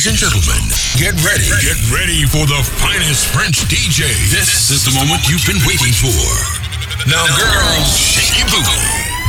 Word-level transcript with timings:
Ladies 0.00 0.16
and 0.16 0.32
gentlemen, 0.32 0.64
get 0.96 1.12
ready. 1.20 1.44
Get 1.60 1.76
ready 1.92 2.24
for 2.24 2.48
the 2.48 2.56
finest 2.80 3.28
French 3.36 3.68
DJ. 3.68 4.08
This 4.32 4.72
is 4.72 4.80
the 4.88 4.96
moment 4.96 5.28
you've 5.28 5.44
been 5.44 5.60
waiting 5.68 5.92
for. 5.92 6.24
Now, 7.04 7.20
girls, 7.36 7.84
shake 8.00 8.32
your 8.40 8.48
booty. 8.48 8.80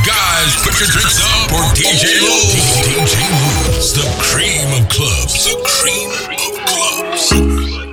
Guys, 0.08 0.56
put 0.64 0.72
your 0.80 0.88
drinks 0.88 1.20
up 1.20 1.52
for 1.52 1.60
DJ 1.76 2.24
Lou. 2.24 2.56
DJ 2.88 3.20
Lou's 3.20 3.92
the 3.92 4.08
cream 4.24 4.64
of 4.80 4.88
clubs. 4.88 5.44
The 5.44 5.60
cream 5.60 6.08
of 6.40 6.64
clubs. 6.64 7.28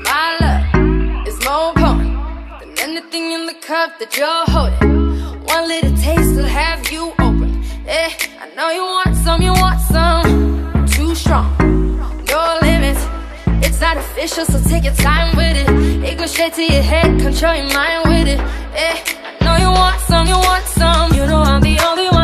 My 0.07 0.39
love 0.39 1.27
is 1.27 1.35
more 1.43 1.75
potent 1.75 2.15
than 2.63 2.95
anything 2.95 3.33
in 3.33 3.45
the 3.45 3.59
cup 3.59 3.99
that 3.99 4.15
you're 4.15 4.47
holding. 4.55 5.19
One 5.43 5.67
little 5.67 5.97
taste 5.97 6.33
will 6.33 6.47
have 6.47 6.89
you 6.89 7.11
open. 7.19 7.61
Eh, 7.85 8.09
I 8.39 8.47
know 8.55 8.69
you 8.69 8.83
want 8.83 9.17
some, 9.17 9.41
you 9.41 9.51
want 9.51 9.81
some. 9.81 10.48
It's 13.79 13.85
not 13.85 13.95
official, 13.95 14.43
so 14.43 14.59
take 14.69 14.83
your 14.83 14.93
time 14.95 15.37
with 15.37 15.55
it. 15.55 15.69
It 16.03 16.17
goes 16.17 16.31
straight 16.31 16.53
to 16.55 16.61
your 16.61 16.83
head, 16.83 17.17
control 17.17 17.55
your 17.55 17.73
mind 17.73 18.09
with 18.09 18.27
it. 18.27 18.39
Eh, 18.75 18.95
I 19.23 19.45
know 19.45 19.55
you 19.55 19.71
want 19.71 20.01
some, 20.01 20.27
you 20.27 20.35
want 20.35 20.65
some. 20.65 21.13
You 21.13 21.25
know 21.25 21.39
I'm 21.39 21.61
the 21.61 21.79
only 21.87 22.09
one 22.09 22.18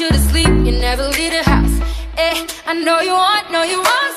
you 0.00 0.08
to 0.08 0.18
sleep, 0.18 0.48
you 0.48 0.72
never 0.72 1.06
leave 1.08 1.32
the 1.32 1.42
house. 1.42 1.80
Eh, 2.16 2.46
I 2.66 2.72
know 2.72 3.00
you 3.00 3.12
want, 3.12 3.50
know 3.52 3.62
you 3.64 3.78
want 3.78 4.09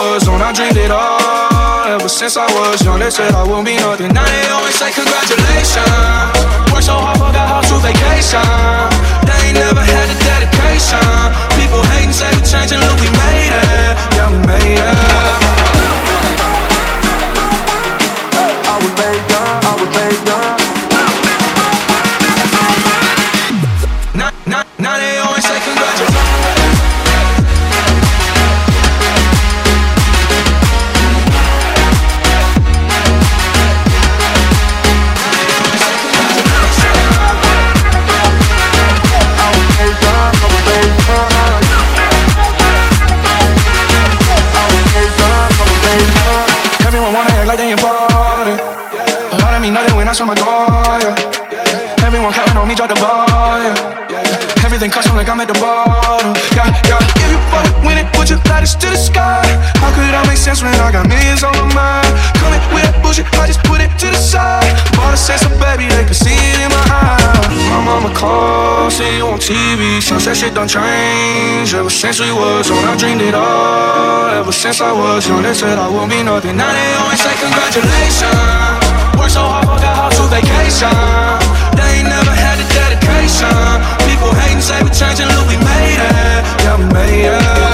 was 0.00 0.28
on, 0.28 0.40
I 0.40 0.52
dreamed 0.52 0.76
it 0.76 0.90
all. 0.90 1.86
Ever 1.86 2.08
since 2.08 2.36
I 2.36 2.46
was 2.56 2.82
young, 2.84 3.00
they 3.00 3.10
said 3.10 3.32
I 3.34 3.44
won't 3.44 3.66
be 3.66 3.76
nothing. 3.76 4.12
Now 4.12 4.24
they 4.24 4.48
always 4.48 4.74
say 4.74 4.90
congratulations. 4.92 6.40
Worked 6.72 6.88
so 6.88 6.96
hard, 6.96 7.18
forgot 7.18 7.46
how 7.48 7.60
to 7.60 7.76
vacation. 7.84 8.44
They 9.26 9.50
ain't 9.50 9.58
never 9.58 9.82
had 9.82 10.06
the 10.08 10.16
dedication. 10.24 11.04
People 11.58 11.82
hating, 11.92 12.14
say 12.14 12.30
we 12.32 12.42
changing, 12.46 12.80
look, 12.80 12.96
we 13.02 13.10
made 13.12 13.52
it. 13.52 13.92
Yeah, 14.16 14.30
we 14.32 14.38
made 14.46 14.80
it. 14.80 15.59
I 50.10 50.12
saw 50.12 50.26
my 50.26 50.34
door. 50.34 50.66
Yeah. 50.98 52.02
Everyone 52.02 52.34
counting 52.34 52.58
on 52.58 52.66
me, 52.66 52.74
drop 52.74 52.90
the 52.90 52.98
ball. 52.98 53.30
Yeah. 53.62 54.66
Everything 54.66 54.90
custom 54.90 55.14
like 55.14 55.30
I'm 55.30 55.38
at 55.38 55.46
the 55.46 55.54
bottom. 55.62 56.34
Yeah, 56.50 56.66
yeah. 56.90 57.86
With 57.86 57.94
it, 57.94 58.10
put 58.10 58.26
your 58.26 58.42
lighters 58.50 58.74
to 58.74 58.90
the 58.90 58.98
sky. 58.98 59.46
How 59.78 59.94
could 59.94 60.10
I 60.10 60.26
make 60.26 60.34
sense 60.34 60.66
when 60.66 60.74
I 60.74 60.90
got 60.90 61.06
millions 61.06 61.46
on 61.46 61.54
my 61.54 61.70
mind? 61.70 62.10
Coming 62.42 62.58
with 62.74 62.90
that 62.90 62.98
bullshit, 62.98 63.30
I 63.38 63.46
just 63.46 63.62
put 63.62 63.78
it 63.78 63.94
to 64.02 64.10
the 64.10 64.18
side. 64.18 64.74
Bought 64.98 65.14
a 65.14 65.16
sense 65.16 65.46
of 65.46 65.54
baby, 65.62 65.86
they 65.86 66.02
could 66.02 66.18
see 66.18 66.34
it 66.34 66.58
in 66.58 66.74
my 66.74 66.82
eyes. 66.90 67.54
My 67.70 67.78
mama 67.78 68.10
called, 68.10 68.90
see 68.90 69.22
you 69.22 69.30
on 69.30 69.38
TV. 69.38 70.02
Sunset 70.02 70.34
shit 70.34 70.58
done 70.58 70.66
changed. 70.66 71.70
Ever 71.78 71.86
since 71.86 72.18
we 72.18 72.34
was 72.34 72.66
on, 72.66 72.82
I 72.82 72.98
dreamed 72.98 73.22
it 73.22 73.38
all. 73.38 74.42
Ever 74.42 74.50
since 74.50 74.82
I 74.82 74.90
was 74.90 75.22
young, 75.30 75.46
they 75.46 75.54
said 75.54 75.78
I 75.78 75.86
won't 75.86 76.10
be 76.10 76.18
nothing. 76.26 76.58
Now 76.58 76.66
they 76.66 76.98
always 76.98 77.22
say 77.22 77.30
congratulations 77.38 78.89
work 79.20 79.30
so 79.30 79.44
hard, 79.44 79.68
forgot 79.68 79.94
how 79.96 80.08
to 80.08 80.24
vacation. 80.32 80.88
They 81.76 82.00
ain't 82.00 82.08
never 82.08 82.32
had 82.32 82.56
the 82.56 82.66
dedication. 82.72 83.52
People 84.08 84.32
hating, 84.32 84.64
say 84.64 84.80
we 84.82 84.90
changing, 84.90 85.28
look, 85.36 85.46
we 85.46 85.56
made 85.60 86.00
it. 86.00 86.40
Yeah, 86.64 86.78
we 86.78 86.86
made 86.88 87.28
it. 87.28 87.69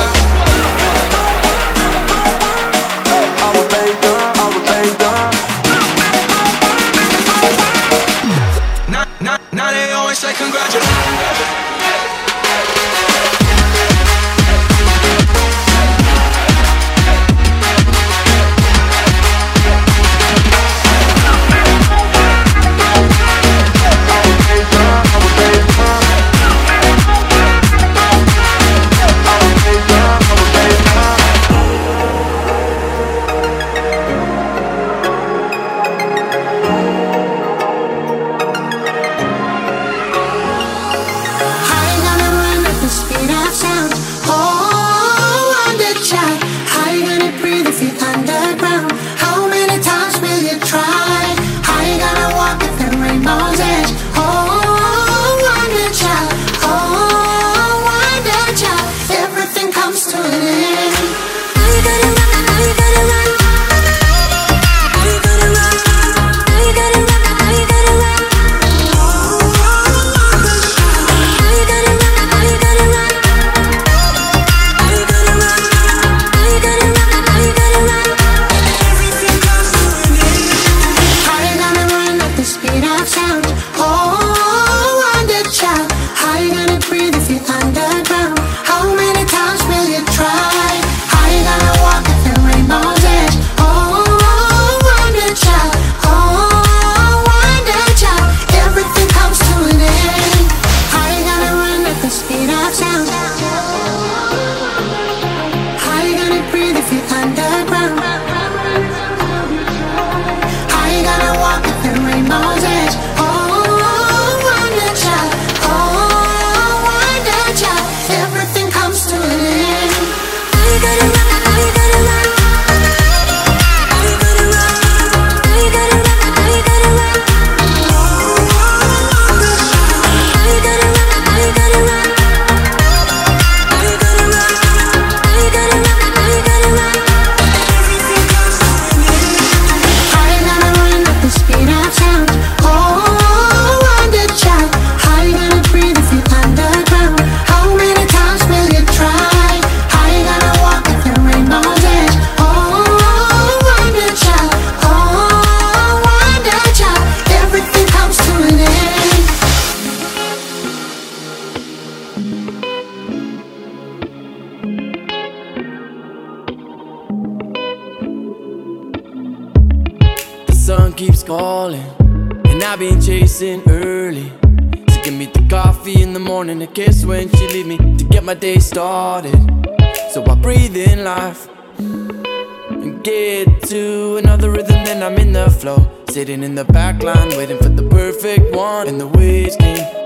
flow. 185.67 185.91
Sitting 186.09 186.43
in 186.43 186.55
the 186.55 186.65
back 186.65 187.03
line, 187.03 187.29
waiting 187.37 187.59
for 187.59 187.69
the 187.69 187.83
perfect 187.89 188.55
one. 188.55 188.89
And 188.89 189.01
the 189.01 189.09
waves 189.09 189.57
came. 189.57 190.06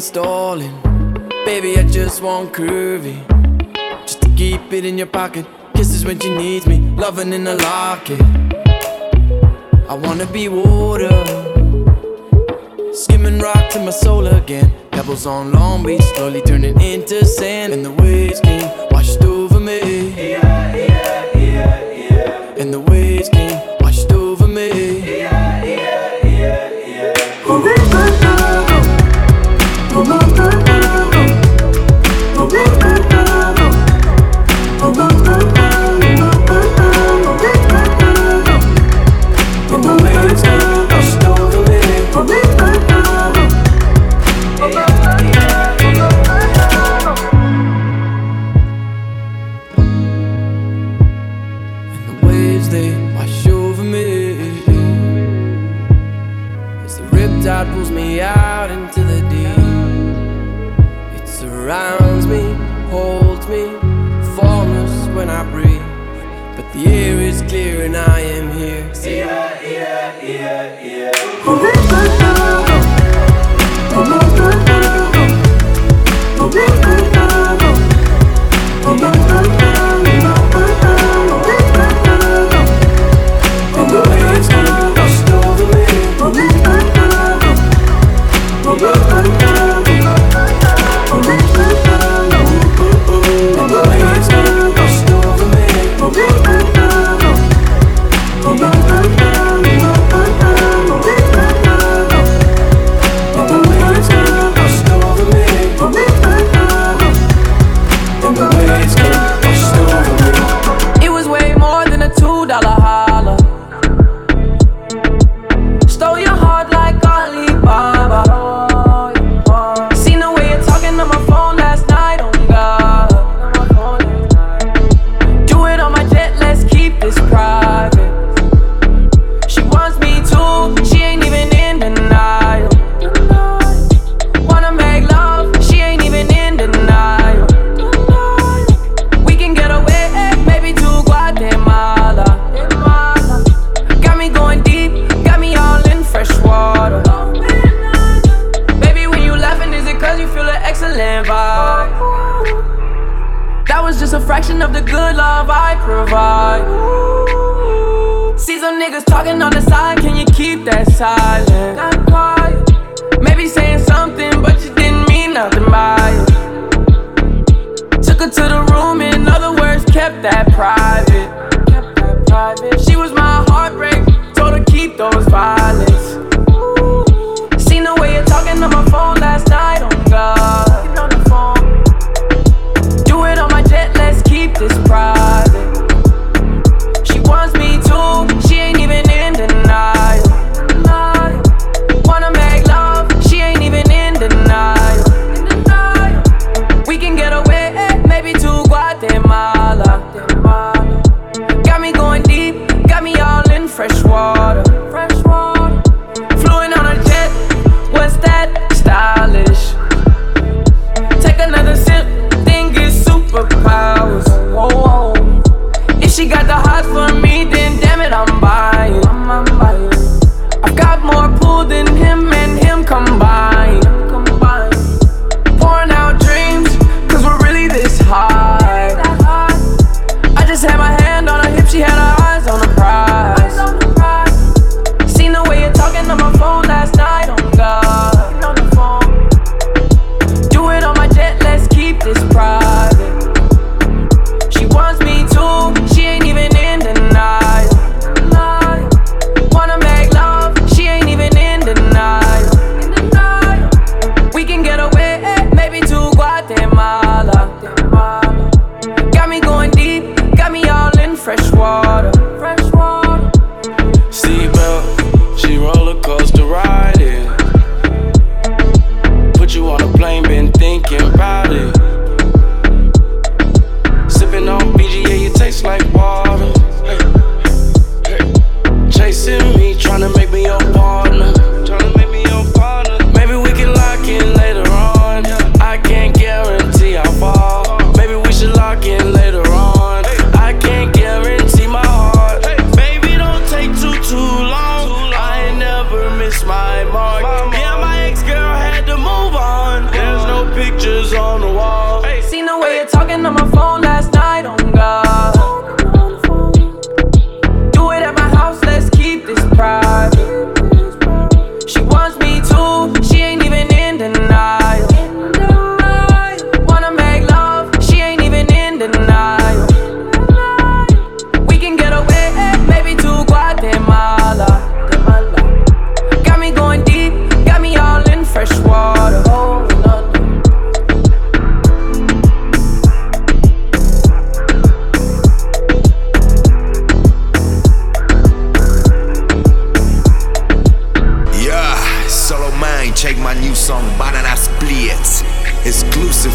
stalling. 0.00 0.80
Baby, 1.44 1.78
I 1.78 1.84
just 1.84 2.22
want 2.22 2.52
curvy. 2.52 3.16
Just 4.02 4.20
to 4.22 4.28
keep 4.30 4.72
it 4.72 4.84
in 4.84 4.98
your 4.98 5.06
pocket. 5.06 5.46
Kisses 5.74 6.04
when 6.04 6.18
she 6.18 6.34
needs 6.34 6.66
me, 6.66 6.78
loving 6.96 7.32
in 7.32 7.44
the 7.44 7.54
locket. 7.56 8.20
I 9.88 9.94
wanna 9.94 10.26
be 10.26 10.48
water. 10.48 11.14
Skimming 12.92 13.38
rock 13.38 13.70
to 13.70 13.78
my 13.80 13.90
soul 13.90 14.26
again. 14.26 14.72
Pebbles 14.90 15.26
on 15.26 15.52
Long 15.52 15.84
Beach, 15.84 16.02
slowly 16.14 16.42
turning 16.42 16.80
into 16.80 17.24
sand. 17.24 17.72
And 17.72 17.84
the 17.84 17.92
waves 17.92 18.40
came 18.40 18.68
washed 18.90 19.22
over 19.22 19.60
me. 19.60 20.14
And 22.58 22.72
the 22.72 22.80
waves. 22.80 23.15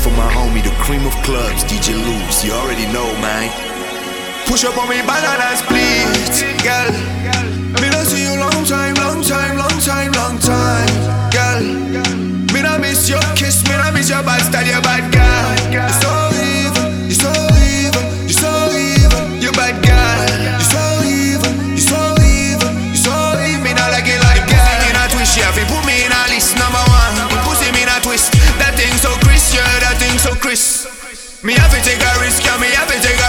for 0.01 0.09
my 0.17 0.25
homie, 0.33 0.63
the 0.63 0.73
cream 0.81 1.05
of 1.05 1.13
clubs, 1.21 1.63
DJ 1.63 1.93
Loose. 1.93 2.43
You 2.43 2.51
already 2.53 2.87
know, 2.91 3.05
man. 3.21 3.45
Push 4.47 4.65
up 4.65 4.77
on 4.77 4.89
me, 4.89 4.97
banana 5.05 5.53
please, 5.69 6.41
girl. 6.65 6.91
Me 7.79 7.87
I 7.87 8.03
see 8.03 8.23
you 8.25 8.33
long 8.41 8.65
time, 8.65 8.95
long 8.95 9.21
time, 9.21 9.57
long 9.57 9.77
time, 9.85 10.11
long 10.13 10.37
time, 10.39 10.93
girl. 11.29 11.63
Me 12.53 12.59
I 12.61 12.77
miss 12.79 13.07
your 13.09 13.21
kiss, 13.35 13.63
me 13.69 13.75
I 13.75 13.91
miss 13.91 14.09
your 14.09 14.23
bad 14.23 14.41
style, 14.41 14.65
your 14.65 14.81
bad 14.81 15.05
girl. 15.13 15.71
You're 15.71 15.87
so 16.01 16.11
even, 16.49 16.87
you're 17.05 17.21
so 17.21 17.31
even, 17.77 18.05
you're 18.25 18.41
so 18.41 18.51
even, 18.73 19.41
you 19.41 19.51
bad 19.51 19.85
girl. 19.85 19.90
so 30.21 30.35
Chris, 30.35 31.43
Me 31.43 31.53
have 31.53 31.73
to 31.73 31.81
take 31.81 31.97
a 31.97 32.19
risk, 32.21 32.45
yeah, 32.45 32.57
me 32.61 32.67
have 32.77 32.87
to 32.87 32.99
take 33.01 33.20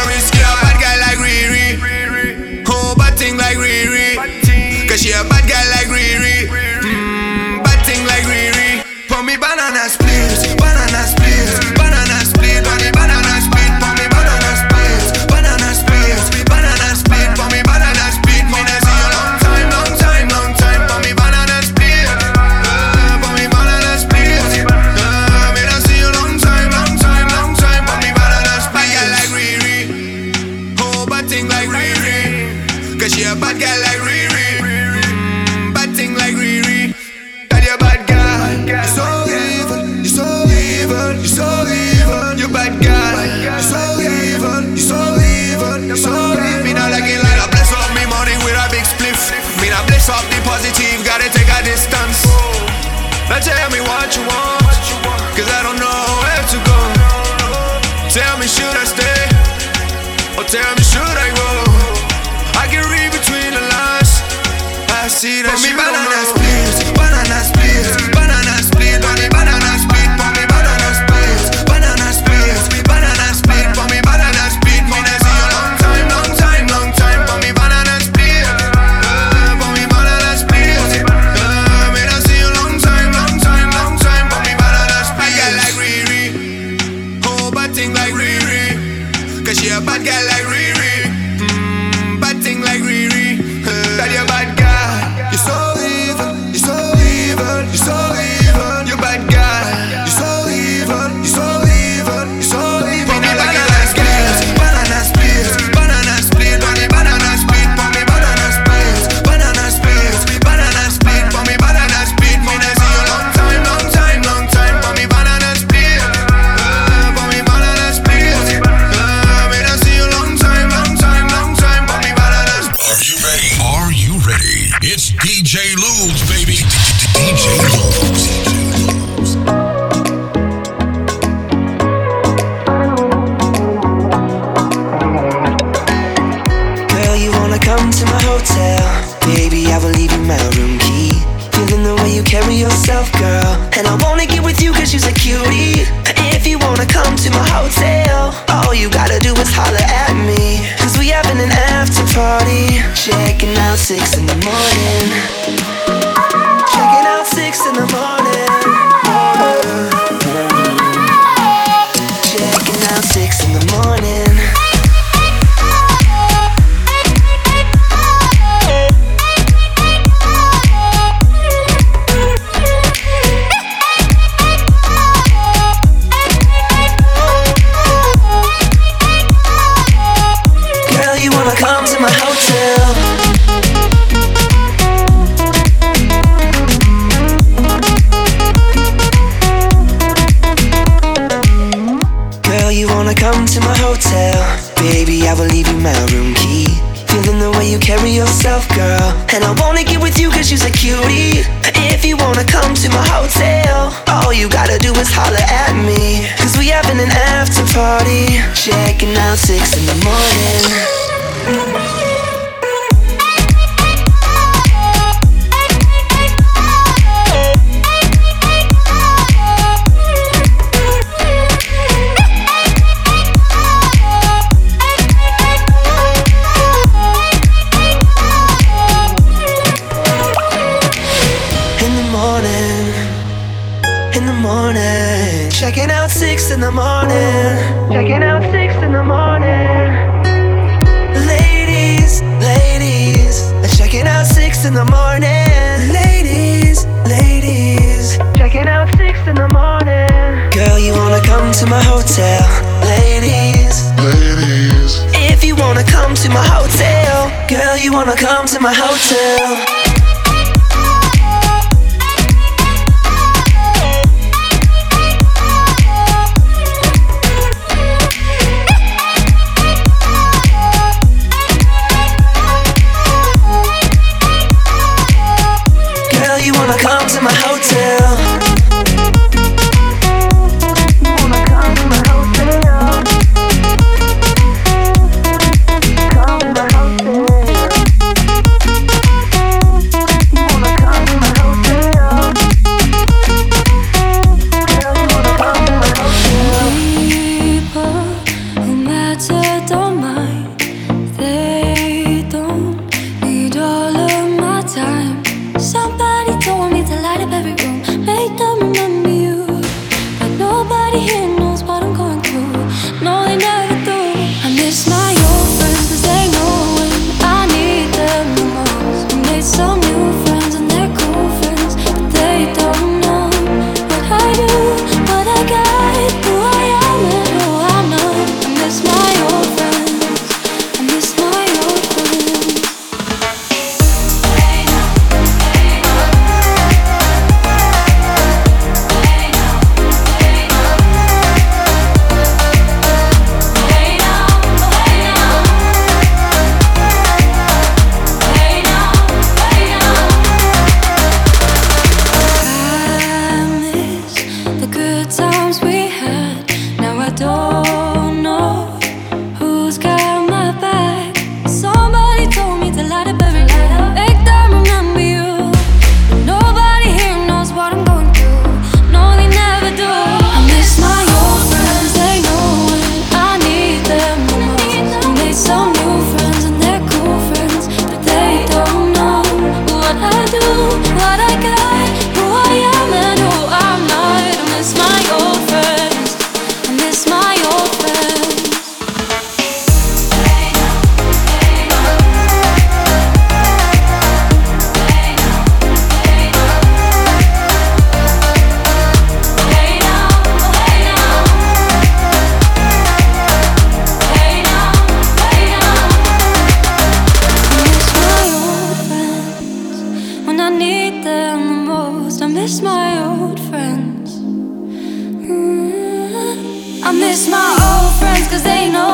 miss 417.13 417.29
my 417.29 417.51
old 417.69 417.93
friends 418.01 418.27
'cause 418.27 418.43
they 418.43 418.71
know 418.71 418.92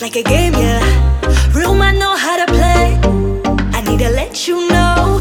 Like 0.00 0.16
a 0.16 0.22
game, 0.22 0.54
yeah. 0.54 0.80
Real 1.52 1.72
I 1.82 1.92
know 1.92 2.16
how 2.16 2.42
to 2.42 2.50
play. 2.50 2.98
I 3.76 3.82
need 3.82 3.98
to 3.98 4.08
let 4.08 4.48
you 4.48 4.66
know. 4.70 5.20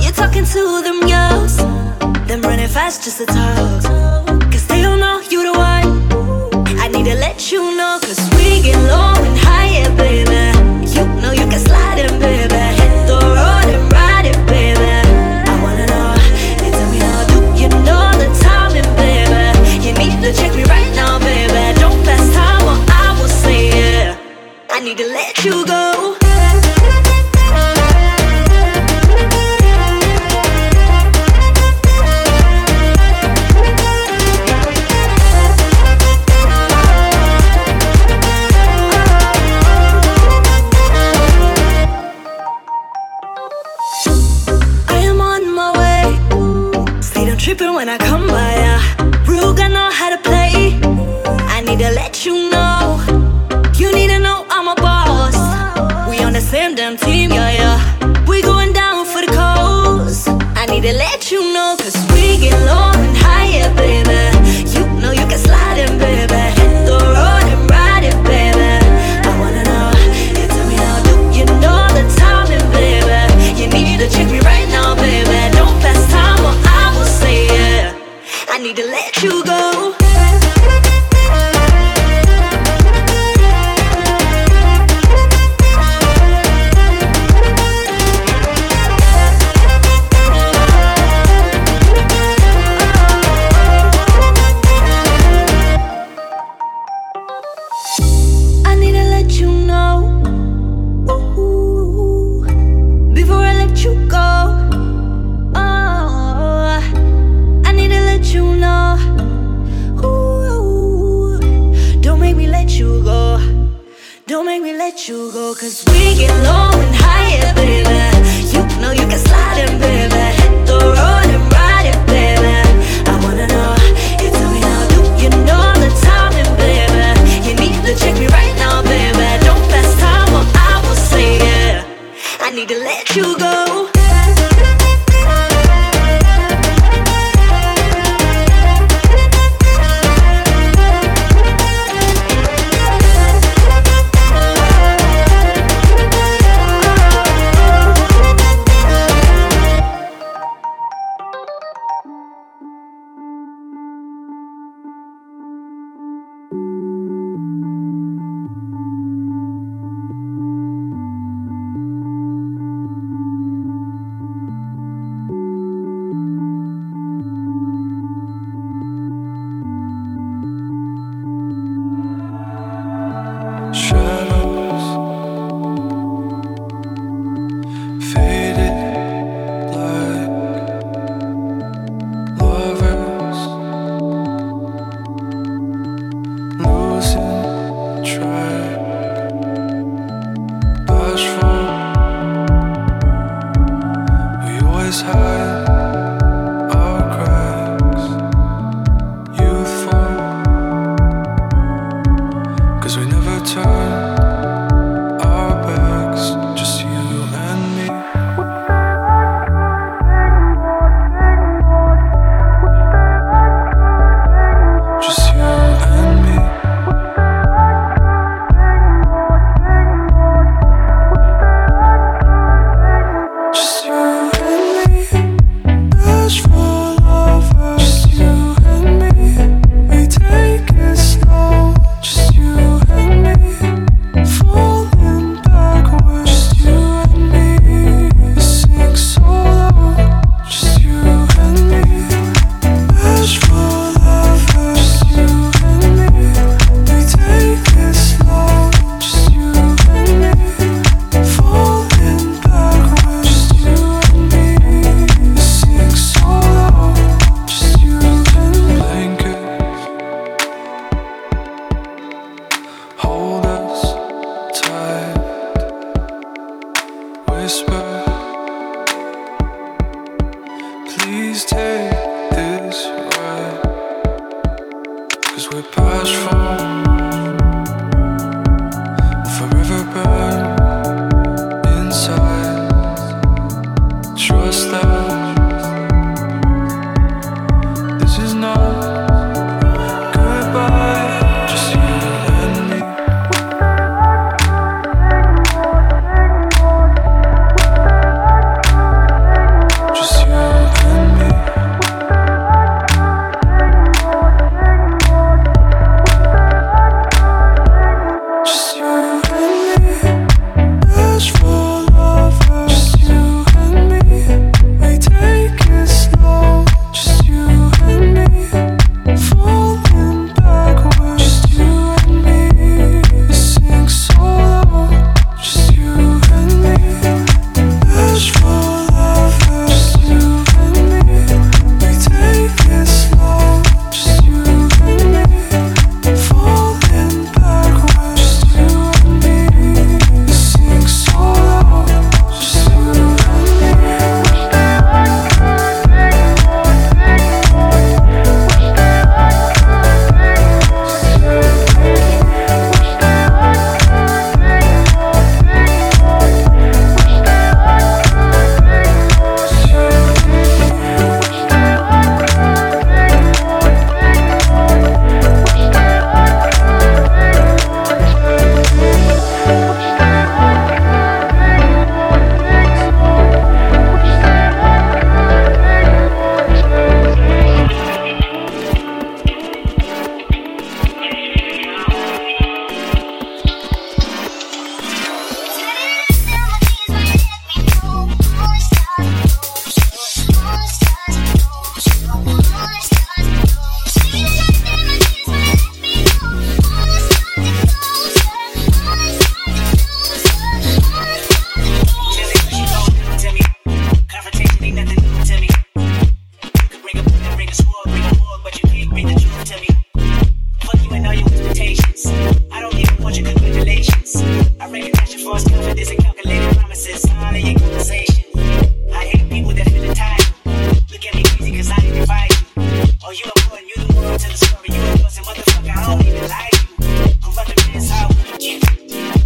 You're 0.00 0.12
talking 0.12 0.46
to 0.46 0.82
them 0.82 1.00
girls. 1.00 1.58
Them 2.26 2.40
running 2.40 2.68
fast 2.68 3.04
just 3.04 3.18
to 3.18 3.26
talk. 3.26 3.77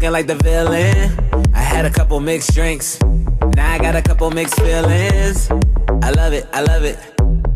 looking 0.00 0.12
like 0.12 0.26
the 0.26 0.34
villain. 0.36 1.52
I 1.52 1.58
had 1.58 1.84
a 1.84 1.90
couple 1.90 2.18
mixed 2.20 2.54
drinks, 2.54 2.98
now 3.54 3.70
I 3.70 3.78
got 3.78 3.94
a 3.96 4.00
couple 4.00 4.30
mixed 4.30 4.58
feelings. 4.58 5.50
I 6.02 6.10
love 6.12 6.32
it, 6.32 6.48
I 6.54 6.62
love 6.62 6.84
it. 6.84 6.98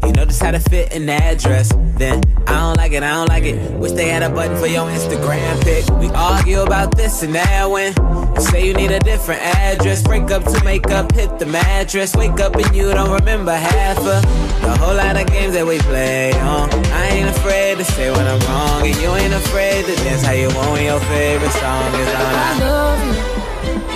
You 0.04 0.12
know 0.12 0.26
just 0.26 0.42
how 0.42 0.50
to 0.50 0.60
fit 0.60 0.92
in 0.92 1.04
an 1.04 1.22
address. 1.22 1.72
Then 1.96 2.20
I 2.46 2.60
don't 2.60 2.76
like 2.76 2.92
it, 2.92 3.02
I 3.02 3.14
don't 3.14 3.30
like 3.30 3.44
it. 3.44 3.72
Wish 3.72 3.92
they 3.92 4.10
had 4.10 4.22
a 4.22 4.28
button 4.28 4.58
for 4.58 4.66
your 4.66 4.86
Instagram 4.90 5.64
pic. 5.64 5.88
We 5.98 6.08
argue 6.10 6.60
about 6.60 6.94
this 6.94 7.22
and 7.22 7.34
that 7.34 7.70
when 7.70 7.94
say 8.40 8.66
you 8.66 8.74
need 8.74 8.90
a 8.90 9.00
different 9.00 9.40
address. 9.42 10.02
Break 10.02 10.30
up 10.30 10.44
to 10.44 10.64
make 10.64 10.90
up, 10.90 11.12
hit 11.12 11.38
the 11.38 11.46
mattress. 11.46 12.14
Wake 12.14 12.40
up 12.40 12.54
and 12.56 12.74
you 12.74 12.90
don't 12.92 13.12
remember 13.12 13.52
half 13.52 13.98
of 13.98 14.22
the 14.62 14.76
whole 14.78 14.94
lot 14.94 15.16
of 15.16 15.26
games 15.26 15.54
that 15.54 15.66
we 15.66 15.78
play 15.78 16.32
on. 16.40 16.68
I 16.70 17.06
ain't 17.08 17.28
afraid 17.28 17.78
to 17.78 17.84
say 17.84 18.10
when 18.10 18.26
I'm 18.26 18.40
wrong, 18.48 18.86
and 18.86 18.96
you 18.96 19.10
ain't 19.14 19.34
afraid 19.34 19.84
to 19.86 19.94
dance 20.04 20.22
how 20.22 20.32
you 20.32 20.48
want 20.54 20.72
when 20.72 20.84
your 20.84 21.00
favorite 21.00 21.52
song 21.52 21.90
is 21.94 22.08
on. 22.14 22.34
I 22.34 22.52
love 22.60 23.00
you, 23.06 23.14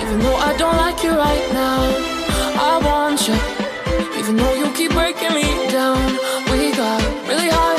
even 0.01 0.19
though 0.19 0.35
I 0.35 0.55
don't 0.57 0.77
like 0.77 1.03
you 1.03 1.11
right 1.11 1.47
now. 1.53 1.79
I 2.61 2.77
want 2.83 3.27
you, 3.27 3.37
even 4.19 4.35
though 4.35 4.53
you 4.53 4.71
keep 4.73 4.91
breaking 4.91 5.33
me 5.33 5.47
down. 5.71 5.97
We 6.51 6.71
got 6.75 7.01
really 7.27 7.49
high 7.49 7.78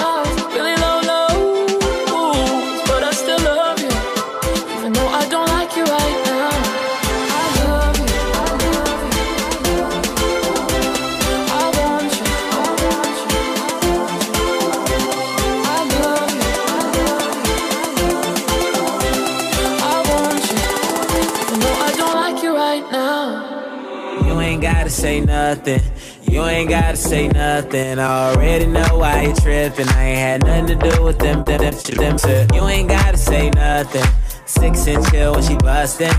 nothing. 25.21 25.81
You 26.23 26.45
ain't 26.45 26.71
gotta 26.71 26.97
say 26.97 27.29
nothing. 27.29 27.99
I 27.99 28.31
already 28.31 28.66
know 28.66 28.99
why 28.99 29.23
you 29.23 29.35
tripping. 29.35 29.89
I 29.89 30.05
ain't 30.05 30.18
had 30.18 30.45
nothing 30.47 30.79
to 30.79 30.91
do 30.91 31.03
with 31.03 31.18
them. 31.18 31.45
them, 31.45 31.59
them, 31.59 32.16
them. 32.16 32.49
You 32.55 32.68
ain't 32.68 32.89
gotta 32.89 33.16
say 33.16 33.51
nothing. 33.51 34.05
Six 34.47 34.87
inch 34.87 35.11
chill 35.11 35.33
when 35.35 35.43
she 35.43 35.57
bustin'. 35.57 36.12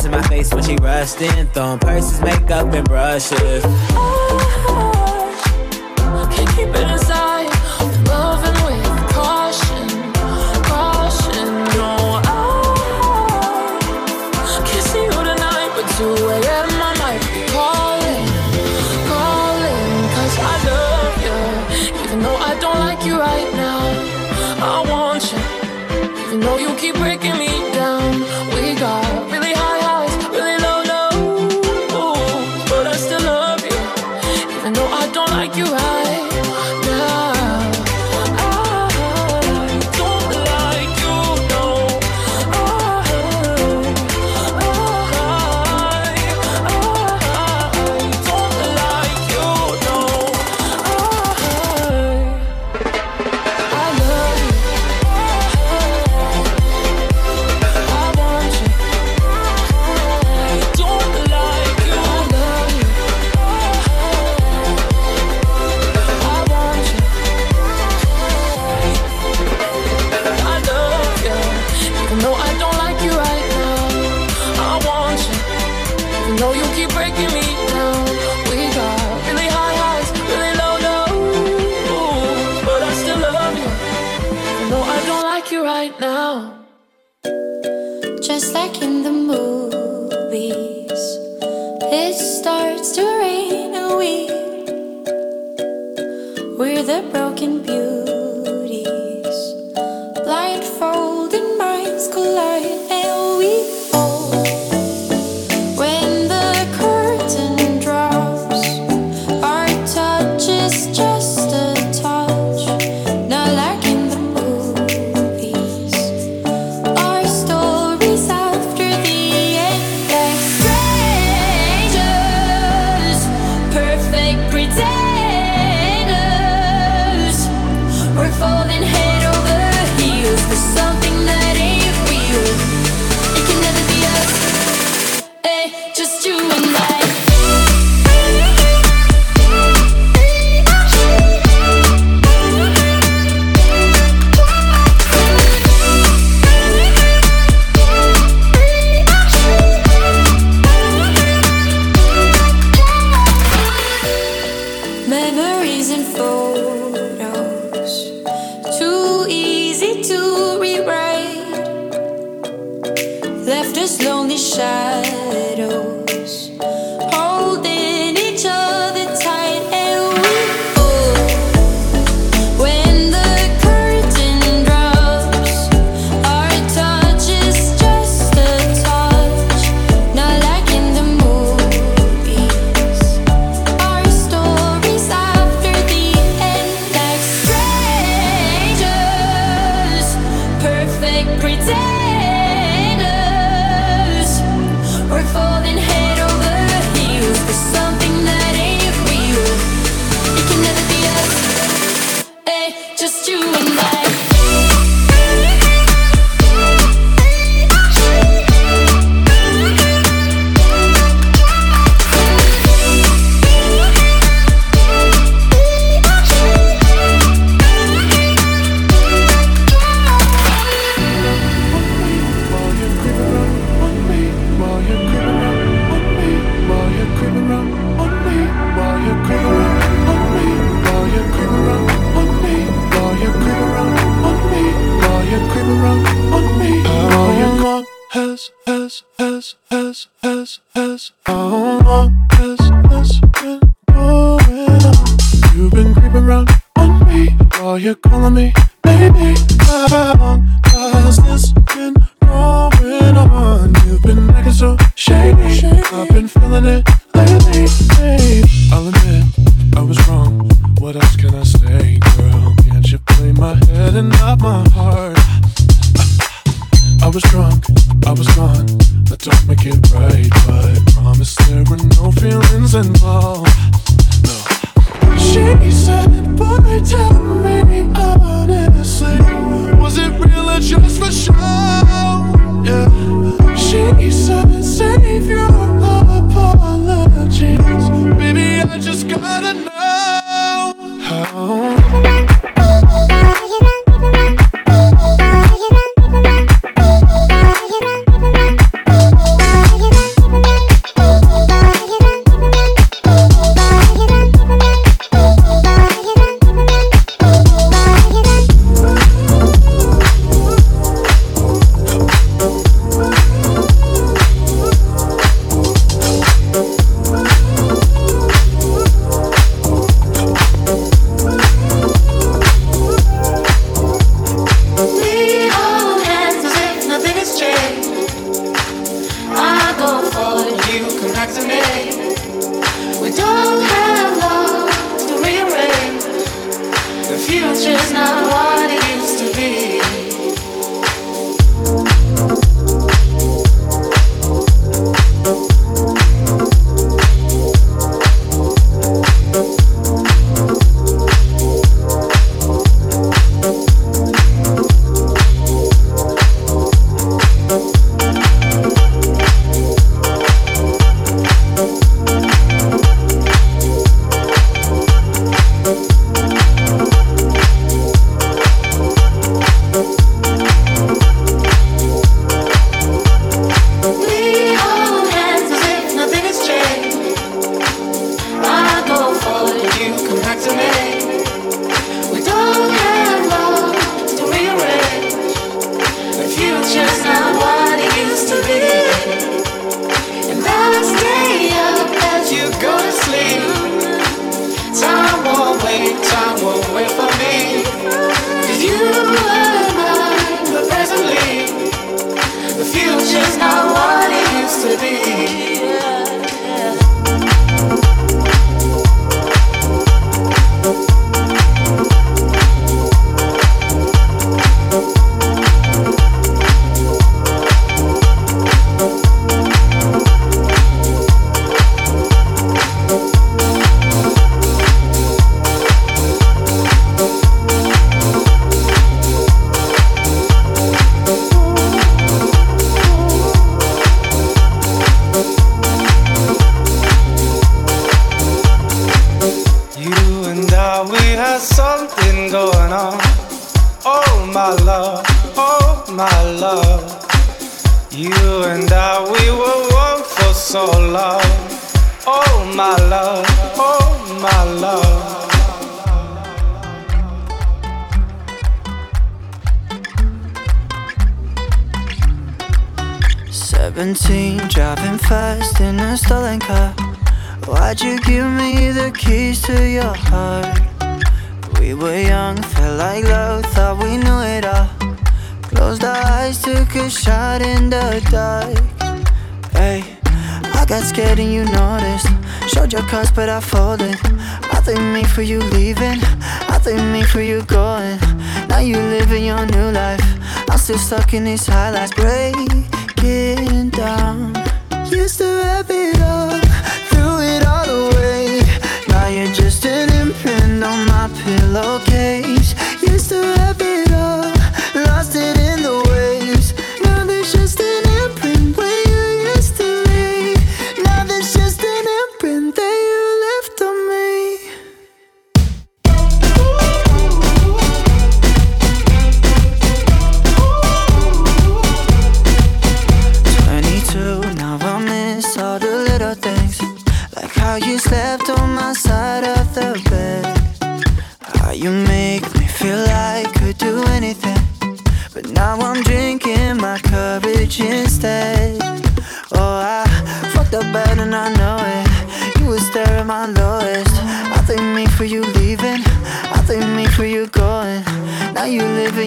To 0.00 0.08
my 0.10 0.22
face 0.28 0.52
when 0.52 0.62
she 0.62 0.76
rustin'. 0.76 1.46
Throwing 1.48 1.78
purses, 1.78 2.20
makeup, 2.20 2.72
and 2.72 2.86
brushes. 2.88 3.64
Oh, 6.12 6.28
can't 6.32 6.48
keep 6.56 6.68
it 6.68 6.89
Just 88.20 88.52
like 88.52 88.82
in 88.82 89.04
the 89.04 89.12
movies, 89.12 91.02
it 91.82 92.14
starts 92.14 92.90
to 92.96 93.02
rain 93.02 93.74
and 93.74 93.96
we 93.96 94.26
we're 96.58 96.82
the 96.82 97.02
broken 97.12 97.62
beauties, 97.62 98.09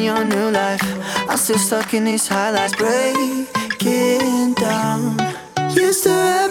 your 0.04 0.24
new 0.26 0.52
life. 0.52 0.84
I'm 1.30 1.38
still 1.38 1.58
stuck 1.58 1.94
in 1.94 2.04
these 2.04 2.28
highlights, 2.28 2.76
breaking 2.76 4.54
down. 4.54 5.18
Used 5.72 6.04
to 6.04 6.43